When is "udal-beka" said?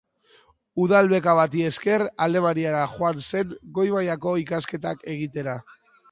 0.83-1.33